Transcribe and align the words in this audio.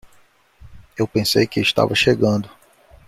Eu 0.97 1.07
pensei 1.07 1.45
que 1.45 1.59
estava 1.59 1.93
chegando. 1.93 2.49